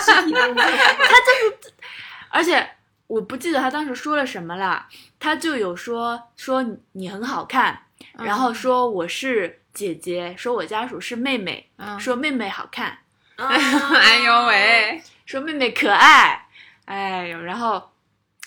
[2.30, 2.70] 而且
[3.08, 4.86] 我不记得他当时说了什么了，
[5.20, 7.86] 他就有说说你你很好看，
[8.20, 12.98] 嗯然后说我是姐姐，说我家属是妹妹，嗯说妹妹好看，
[13.38, 16.48] 哎呦喂，说妹妹可爱，
[16.86, 17.82] 哎呦，然后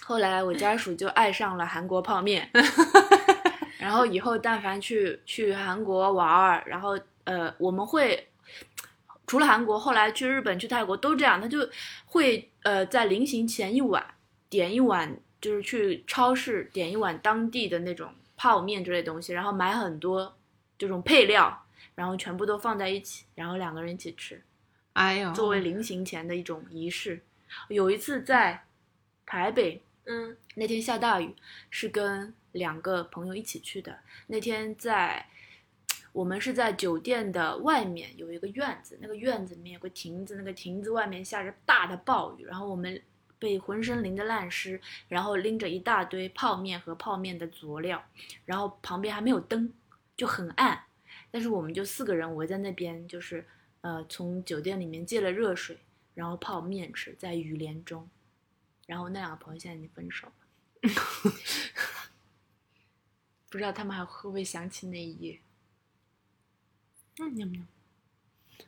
[0.01, 2.51] 后来我家属就爱上了韩国泡面，
[3.79, 8.29] 然后以后但凡去去韩国玩儿，然后呃我们会。
[9.25, 11.67] 除了韩国，后来去日本、去泰国都这样，他就
[12.05, 14.05] 会呃在临行前一晚
[14.51, 20.37] 点一碗，就是去超市点一碗当地的那种泡面之类的东西，然后买很多
[20.76, 24.42] 这种配料，然后全部都放在一起，然后两个人一起吃。
[24.94, 27.22] 哎呦，作为临行前的一种仪式。
[27.68, 28.64] 有一次在
[29.24, 31.33] 台北，嗯那天下大雨，
[31.70, 33.96] 是跟两个朋友一起去的。
[34.26, 35.24] 那天在
[36.12, 43.00] 我们是在酒店的外面有一个院子，那个院子里面有个亭子，那个亭子外面下着大的暴雨，然后我们
[43.42, 48.00] 被浑身淋得烂湿，然后拎着一大堆泡面和泡面的佐料，
[48.44, 49.72] 然后旁边还没有灯，
[50.16, 50.85] 就很暗，
[51.28, 53.44] 但是我们就四个人围在那边，就是
[53.81, 55.76] 呃从酒店里面借了热水，
[56.14, 58.09] 然后泡面吃，在雨帘中，
[58.87, 60.35] 然后那两个朋友现在已经分手了。
[63.50, 65.40] 不知道他们还会不会想起那一夜？
[67.18, 67.61] 嗯喵喵，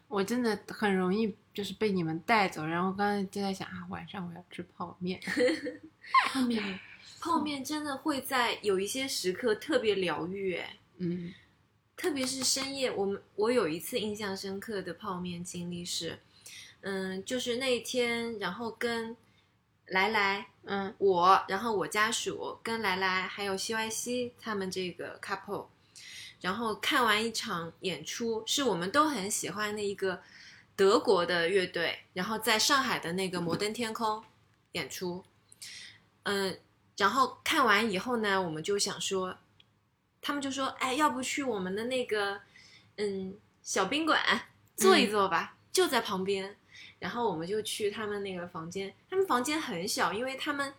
[0.09, 5.21] 我真的很容易就是被你们带走，然后刚才就在想啊，晚上我要吃泡面，
[6.27, 6.81] 泡面，
[7.21, 11.33] 泡面真的会在有一些时刻特别疗愈，哎，嗯
[11.97, 12.91] 特别是深夜。
[12.91, 16.19] 我们我有一次印象深刻的泡面经历是，
[16.81, 19.17] 嗯，就是那一天，然后跟
[19.87, 25.67] 来来嗯我，然后我家属跟来来还有西外西他们这个 couple，
[26.41, 30.21] 然后看完一场演出，是我们都很喜欢的一个
[30.77, 34.23] 德国的乐队，然后在上海的那个摩登天空
[34.73, 35.25] 演出，
[36.25, 36.59] 嗯，
[36.97, 39.37] 然后看完以后呢，我们就想说，
[40.21, 42.41] 他们就说，哎，要不去我们的那个
[42.97, 44.21] 嗯小宾馆
[44.77, 46.57] 坐一坐吧，就在旁边。
[46.99, 50.73] 然后我们就去他们那个房间，他们房间很小，因为他们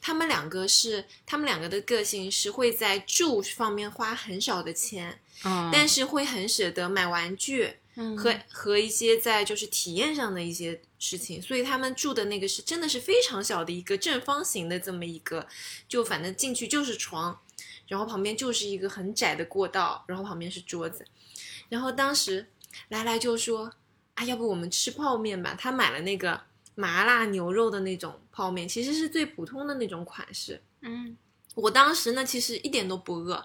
[0.00, 15.48] 他们两个是他们两个的个性是会在住方面花很少的钱，嗯，但是会很舍得买玩具嗯和和一些在就是体验上的一些事情，所以他们住的那个是真的是非常小的一个正方形的这么一个，
[15.88, 17.40] 就反正进去就是床，
[17.88, 21.04] 然后旁边就是一个很窄的过道，然后旁边是桌子，
[21.68, 22.46] 然后当时
[22.90, 23.72] 来来就说
[24.14, 25.56] 啊，要不我们吃泡面吧？
[25.58, 26.40] 他买了那个
[26.76, 30.62] 麻辣牛肉的那种泡面，其实是最普通的那种款式。
[30.82, 31.16] 嗯
[31.54, 33.44] 我当时呢，其实一点都不饿，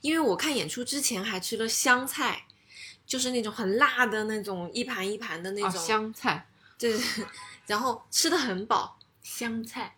[0.00, 2.46] 因为我看演出之前还吃了香菜，
[3.12, 6.46] 就是那种很辣的那种一盘一盘的那哦种，香菜。
[6.78, 7.22] 就是，
[7.66, 9.94] 然后吃的很饱，香菜。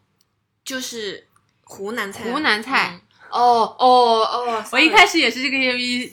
[0.65, 1.29] 就是
[1.63, 3.01] 湖南菜，湖南菜嗯。
[3.31, 3.87] 哦哦
[4.25, 6.13] 哦，我一开始也是这个原因，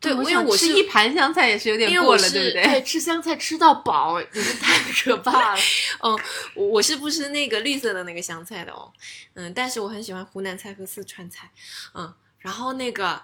[0.00, 2.64] 对，因为我是吃一盘香菜也是有点过了，对不对？
[2.64, 5.60] 对吃香菜吃到饱，真是太可怕了。
[6.00, 6.18] 嗯，
[6.56, 8.92] 我我是不吃那个绿色的那个香菜的哦，
[9.34, 11.48] 嗯，但是我很喜欢湖南菜和四川菜，
[11.94, 13.22] 嗯，然后那个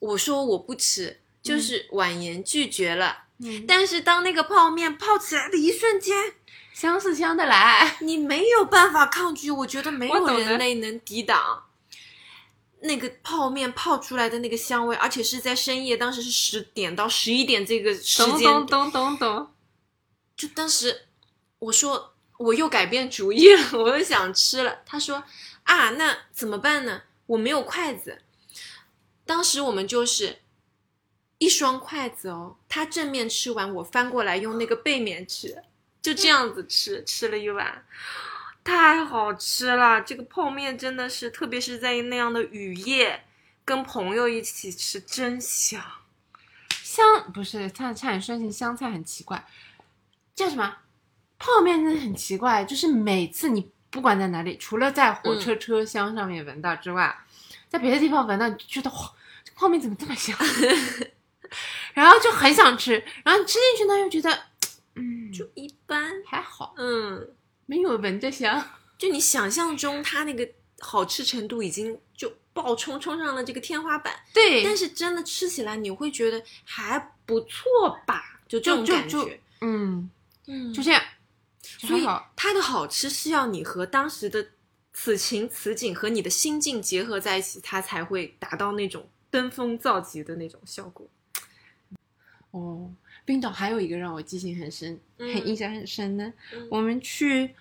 [0.00, 1.18] 我说我不吃，
[1.48, 6.34] 就是婉言拒绝了，嗯但是当那个泡面泡起来的一瞬间，
[6.74, 11.64] 香是香的来，你没有办法抗拒，我觉得没有人类能抵挡
[12.80, 19.50] 那个泡面泡出来的那个香味，而且是在深夜，当时是十点到十一点这个时懂间懂懂懂懂，
[20.36, 21.06] 就当时
[21.58, 24.78] 我说我又改变主意了，我又想吃了。
[24.86, 25.24] 他说
[25.64, 27.02] 啊，那怎么办呢？
[27.26, 28.22] 我没有筷子。
[29.26, 30.38] 当时我们就是
[31.38, 35.62] 一双筷子哦，他正面吃完，我翻过来用那个背面吃，
[36.02, 37.84] 就这样子吃，吃了一碗，
[38.64, 40.00] 太好吃了。
[40.02, 43.24] 这个泡面真的是，特别是在那样的雨夜，
[43.64, 45.80] 跟朋友一起吃，真香。
[46.82, 49.46] 香不是差差点说成香菜，很奇怪。
[50.34, 50.76] 叫什么？
[51.38, 57.16] 泡面真的很奇怪，就是每次你不管在哪里，除了在火车车厢上面闻到之外，
[57.68, 59.12] 在别的地方闻到，你就觉得哇，
[59.44, 60.36] 这泡面怎么这么香？
[61.94, 62.92] 然后就很想吃，
[63.24, 64.38] 然后你吃进去呢，又觉得，
[64.94, 67.34] 嗯，就一般，还好，嗯，
[67.66, 68.64] 没有闻着香。
[68.96, 70.48] 就你想象中它那个
[70.80, 78.40] 好吃程度已经就爆冲冲上了这个天花板，对，但是真的吃起来你会觉得还不错吧？
[78.48, 80.10] 就这种感觉，嗯，
[80.46, 81.00] 嗯就这样，
[81.62, 84.44] 所以它的好吃是要你和当时的
[84.92, 91.08] 此情此景和你的心境结合在一起，它才会达到那种登峰造极的那种效果。
[92.50, 92.90] 哦，
[93.24, 96.24] 冰岛还有一个让我记性很深、嗯很印象很深的，
[96.54, 96.66] 嗯。
[96.70, 97.54] 我们去，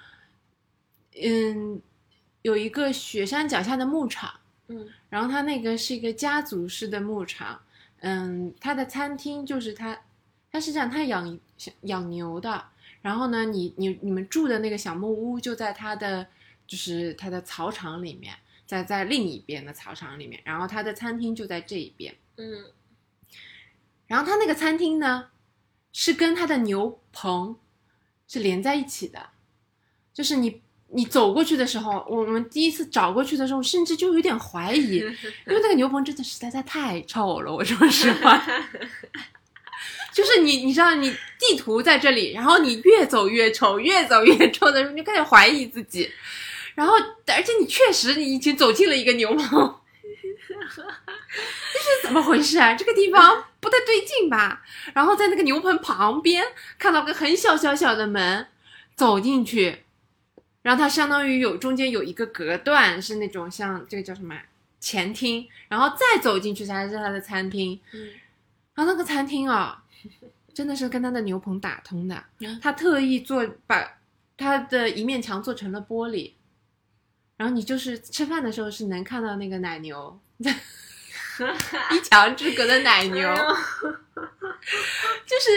[1.22, 1.82] 嗯，
[2.42, 4.34] 有一个雪山脚下的牧场，
[4.68, 4.88] 嗯。
[5.10, 7.60] 然后它那个是一个家族式的牧场，
[8.00, 10.00] 嗯，它的餐厅就是它，
[10.52, 11.40] 它是这样，它养
[11.82, 12.66] 养牛的，
[13.02, 16.26] 然后呢，你你你们住的那个小木屋就在它的
[16.66, 18.34] 就是它的草场里面，
[18.66, 22.16] 在在另一边的草场里面，然后它的餐厅就在这一边。
[22.38, 22.64] 嗯
[24.08, 25.28] 然后他那个餐厅呢，
[25.94, 27.58] 是跟他的牛棚
[28.28, 29.30] 是连在一起的，
[30.14, 34.98] 就是你你走过去的时候，我们第一次找过去的时候，甚至就有点怀疑，
[35.46, 38.42] 因为那个牛棚真的实在在太臭了，我说实话。
[40.14, 46.10] 就是你，你知道，你地图在这里，然后你越走越臭，越走越臭的时候，你就开始怀疑自己。
[46.74, 46.94] 然后，
[47.28, 49.76] 而且你确实你已经走进了一个牛棚，
[50.74, 52.74] 这是怎么回事啊？
[52.74, 54.64] 这个地方不太对劲吧？
[54.94, 56.44] 然后在那个牛棚旁边
[56.80, 58.48] 看到个很小小小的门，
[58.96, 59.84] 走进去，
[60.62, 64.36] 然后它相当于有中间有一个隔断，是那种像这个叫什么
[64.80, 67.80] 前厅，然后再走进去才是它的餐厅。
[67.94, 68.10] 嗯
[68.74, 69.84] 然后那个餐厅啊，
[70.54, 73.98] 真的是跟它的牛棚打通的嗯，他特意做把
[74.38, 76.34] 它的一面墙做成了玻璃，
[77.38, 80.20] 然后你就是吃饭的时候是能看到那个奶牛，
[81.92, 83.30] 一墙之隔的奶牛，
[85.26, 85.52] 就是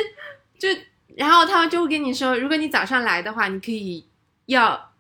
[0.59, 0.69] 就
[1.17, 4.07] 然后他们就会跟你说，如果你早上来的话，你可以
[4.47, 4.93] 要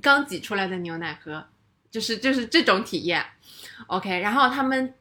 [0.00, 1.46] 刚挤出来的牛奶喝，
[1.90, 3.24] 就是就是这种体验。
[3.86, 4.94] OK，然后他们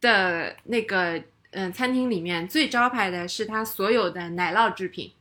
[0.00, 1.22] 的那个
[1.56, 5.12] 嗯、餐厅里面最招牌的是它所有的奶酪制品，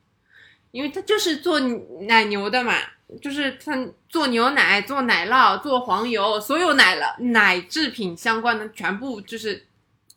[0.74, 1.59] 因为他就是做
[2.07, 2.74] 奶牛的嘛，
[3.21, 3.78] 就是他
[4.09, 9.67] 做牛奶、做奶酪、做黄油，所有奶了奶制品相关的全部就是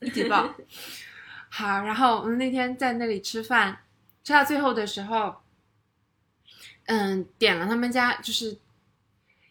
[0.00, 0.54] 一起爆。
[1.50, 3.82] 好，然后我们那天在那里吃饭，
[4.24, 5.36] 吃到最后的时候，
[6.86, 8.57] 嗯，点了他们家就是，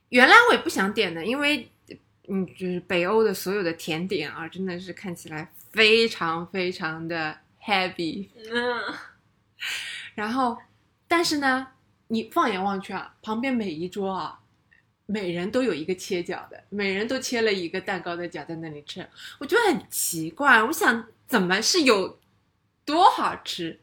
[0.09, 1.69] 原来我也不想点的，因为
[2.27, 8.27] 嗯，就是北欧的所有的甜点啊，真的是看起来非常非常的 heavy。
[8.51, 8.81] 嗯
[10.15, 10.57] 然后，
[11.15, 11.65] 但是呢，
[12.09, 14.37] 你放眼望去啊，旁边每一桌啊，
[15.05, 19.07] 每人都有一个切角的，每人都切了一个蛋糕的角在那里吃，
[19.39, 20.61] 我觉得很奇怪。
[20.61, 22.19] 我想怎么是有
[22.83, 23.79] 多好吃？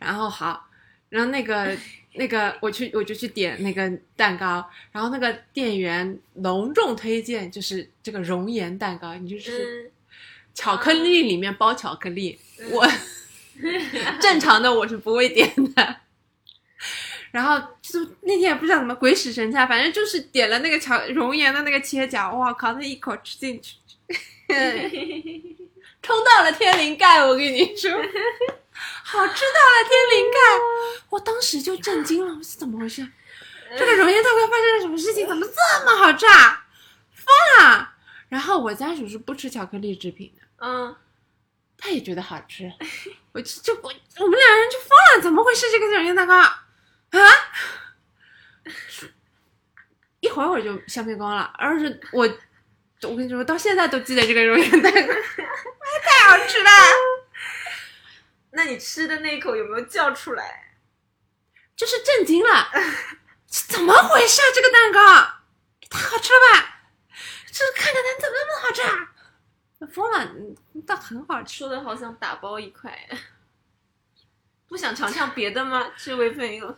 [0.00, 0.68] 然后好，
[1.10, 1.78] 然后那个
[2.14, 9.90] 那个我去我就去点那个蛋糕，然后那个店员隆重推荐就是这个熔岩蛋糕，你就是嗯
[10.54, 12.36] 巧克力里面包巧克力，
[12.72, 12.84] 我
[14.20, 16.00] 正常的我是不会点的。
[17.32, 23.76] 然后就那天也不知道怎么鬼使神差，反正就是点了那个巧熔岩的那个切角，哇靠，那一口吃进去，
[26.02, 30.38] 冲到了天灵盖，我跟你说，好吃到了天灵盖，
[31.10, 33.06] 我当时就震惊了，我说怎么回事？
[33.76, 35.28] 这个熔岩蛋糕发生了什么事情？
[35.28, 36.64] 怎么这么好吃啊？
[37.12, 37.26] 疯
[37.66, 37.90] 了！
[38.30, 40.46] 然后我家属是不吃巧克力制品的。
[40.64, 40.96] 嗯，
[41.76, 42.72] 他也觉得好吃，
[43.32, 46.42] 我就就我我们两人就疯了，怎么回事这个熔岩蛋糕
[47.10, 47.18] 啊？
[50.20, 52.28] 一会儿我就消灭光了，而且我
[53.02, 55.14] 我跟你说，到现在都记得这个熔岩蛋糕，
[56.02, 56.70] 太好吃了。
[58.50, 60.74] 那你吃的那一口有没有叫出来？
[61.76, 62.68] 就是震惊了，
[63.46, 64.46] 这怎么回事啊？
[64.52, 65.00] 这个蛋糕
[65.88, 66.80] 太好吃了吧！
[67.52, 69.08] 这看着它怎么那么好吃啊？
[69.92, 71.58] 疯了，嗯但很好吃。
[71.58, 73.08] 说的好想打包一块，
[74.68, 75.90] 不想尝尝别的吗？
[75.96, 76.76] 这位朋友，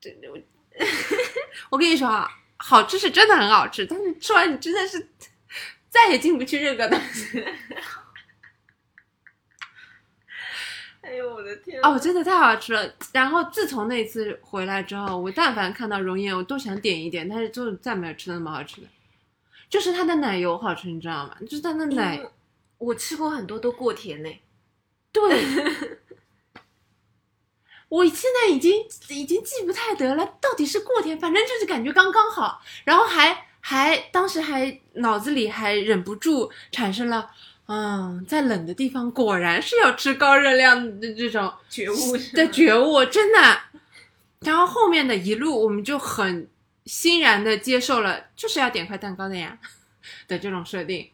[1.70, 5.08] 我跟你说啊，好吃是真的很好吃，但是吃完你真的是
[5.90, 7.44] 再也进不去任何东西。
[11.02, 12.94] 哎呦我的天哦，真的太好吃了。
[13.12, 18.86] 然后自从那次回来之后，我但凡看到熔岩，我都想点一点，但是就再没有吃到那么好吃的。
[19.68, 21.36] 就是它的奶油好吃，你知道吗？
[21.42, 22.30] 就是它的奶，嗯
[22.78, 24.40] 我吃过很多都过甜嘞。
[25.12, 25.22] 对。
[27.92, 37.30] 我现在已经已经记不太得了，到底是过甜，反正就是感觉刚刚好，然后还还当时还脑子里还忍不住产生了，
[37.66, 43.60] 嗯，在冷的地方果然是要吃高热量的这种觉悟的觉悟，真的。
[44.40, 46.48] 然后后面的一路我们就很
[46.86, 49.58] 欣然的接受了，就是要点块蛋糕的呀
[50.26, 51.10] 的这种设定。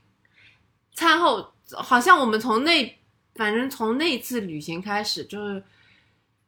[0.95, 2.97] 餐后好像我们从那
[3.35, 5.61] 反正从那次旅行开始就是。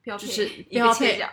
[0.03, 1.31] 标配就是一个标配切角。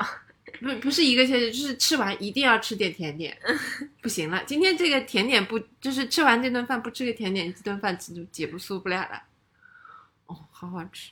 [0.59, 3.38] 不不是一个切，就是吃完一定要吃点甜点，
[4.01, 9.22] 不行了，今天这个甜点不就是吃完这顿饭不吃个甜点，这顿饭就解不酥不了了。
[10.26, 11.11] 哦，好好吃。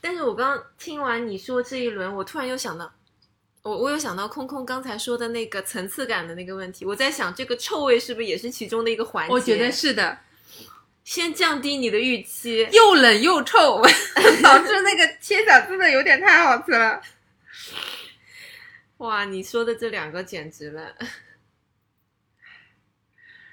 [0.00, 2.90] 但是我刚刚听完你说这一轮，我突然又想到，
[3.62, 6.86] 我我有想到空空刚才说的那个层次感的那个问题。
[6.86, 9.32] 我在想，这个臭味是不是也是其中的一个环节？
[9.32, 10.16] 我觉得是的，
[11.06, 12.68] 先降低你的预期。
[12.72, 13.80] 又冷又臭，
[14.42, 17.00] 导致那个切角真的有点太好吃了。
[18.98, 20.92] 哇，你说的这两个简直了。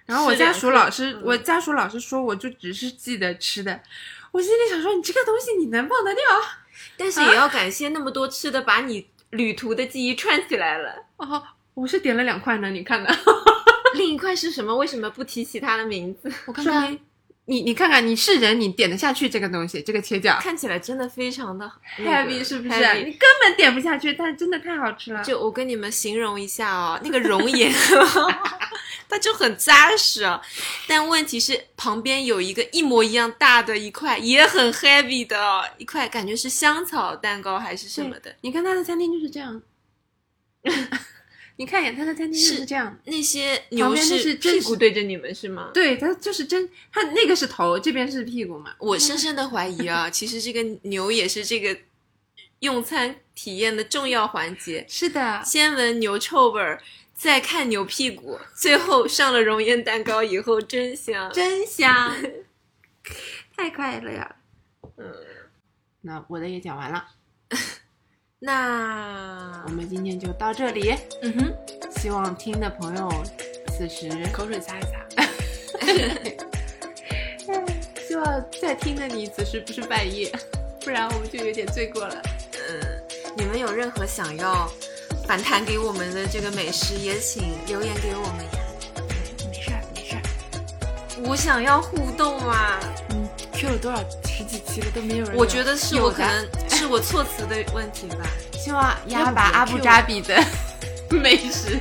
[0.06, 3.82] 然后我家属老师我家属老师说，我就只是记得吃的。
[4.32, 6.24] 我心里想说，你这个东西你能忘得掉？
[6.98, 11.06] 但是也要感谢那么多吃的，把你旅途的记忆串起来了。
[11.18, 11.44] 哦，
[11.76, 13.16] 我是点了两块呢，你看的。
[13.94, 14.76] 另一块是什么？
[14.76, 16.34] 为什么不提起它的名字？
[16.48, 17.00] 我看看
[17.46, 22.76] 你你看看，你是人，你点得下去这个东西，这个切角看起来真的非常的 heavy 是不是？
[23.04, 25.24] 你根本点不下去，但真的太好吃了。
[25.24, 27.72] 就我跟你们形容一下哦，那个熔岩，
[29.10, 30.42] 它就很扎实啊。
[30.88, 38.36] 但问题是旁边有一个一模一样大的一块，也很 heavy 的哦一块，感觉是香草蛋糕还是什么的。
[38.42, 39.62] 你看他的餐厅就是这样。
[41.56, 43.00] 你看一眼他的餐厅就是这样。
[43.06, 45.70] 那些牛是屁股对着你们是吗？
[45.74, 48.74] 对，它就是真，它那个是头，这边是屁股嘛。
[48.80, 51.78] 我深深的怀疑啊，其实这个牛也是这个
[52.60, 54.86] 用餐体验的重要环节。
[54.90, 56.82] 是的，先闻牛臭味儿，
[57.14, 61.32] 再看牛屁股，最后上了熔岩蛋糕以后，真香。
[61.32, 62.16] 真香，
[63.56, 64.36] 太快乐了。
[64.98, 65.14] 嗯，
[66.02, 67.06] 那我的也讲完了，
[68.46, 70.94] 那我们今天就到这里。
[71.22, 71.54] 嗯哼，
[71.98, 73.10] 希望听的朋友
[73.70, 75.02] 此时口水擦一擦。
[78.06, 80.30] 希望在听的你此时不是半夜，
[80.82, 82.22] 不然我们就有点罪过了。
[82.70, 82.82] 嗯，
[83.38, 84.70] 你们有任何想要
[85.26, 88.52] 反弹给我们的这个美食，也请留言给我们呀。
[89.50, 90.22] 没事儿，没事儿。
[91.26, 92.78] 我想要互动啊！
[93.12, 95.38] 嗯，Q 了多少十几期了都没有人。
[95.38, 96.46] 我觉得是我可能
[96.84, 98.28] 是我措辞的问题吧。
[98.60, 100.44] 希望要不别压把阿布扎比的
[101.10, 101.80] 美食，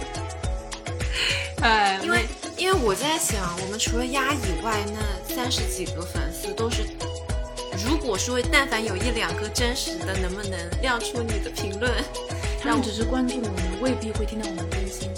[1.60, 2.24] 呃，因为
[2.56, 6.84] 因为我在想，我们除了鸭以外，那三十几个粉丝都是，
[7.84, 11.92] 如果说但凡有一两个真实的，能不能亮出你的评论？
[12.62, 15.10] 他们只是关注我们，未必会听到我们更新。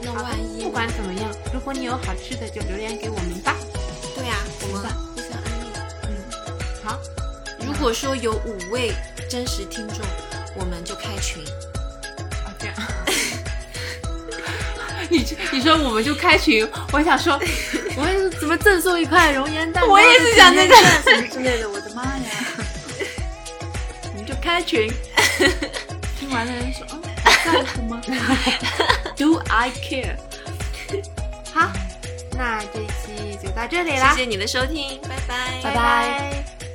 [0.00, 3.54] 那万一不管怎么样，如果你有好吃的，就留言给我们吧。
[4.14, 5.66] 对呀、我们吧互相安利。
[6.04, 6.08] 嗯，
[6.82, 7.15] 好，如
[7.78, 8.92] 果说有五位
[9.28, 9.98] 真实听众，
[10.54, 11.42] 我们就开群。
[12.44, 12.74] 哦这样。
[15.08, 17.40] 你你说我们就开群，我想说，
[17.96, 19.90] 我怎么赠送一块熔岩蛋糕？
[19.90, 22.30] 我也是想那个什么之类的，我的妈呀！
[24.12, 24.92] 我们就开群，
[26.18, 28.02] 听完的人说，嗯，你在乎吗？
[29.16, 30.16] Do I care？
[31.54, 31.70] 好，
[32.36, 36.65] 那这期就到这里啦，谢谢你的收听，拜拜，拜拜。